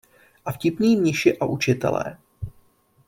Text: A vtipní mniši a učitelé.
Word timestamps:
A 0.45 0.51
vtipní 0.51 0.95
mniši 0.95 1.37
a 1.37 1.45
učitelé. 1.45 2.17